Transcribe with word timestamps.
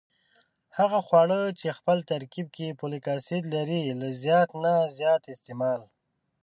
هغه 0.77 0.99
خواړه 1.07 1.39
چې 1.59 1.67
خپل 1.77 1.97
ترکیب 2.11 2.47
کې 2.55 2.77
فولک 2.79 3.05
اسید 3.17 3.43
لري 3.55 3.81
له 4.01 4.07
زیات 4.21 4.49
نه 4.63 4.73
زیات 4.97 5.23
استعمال 5.33 5.81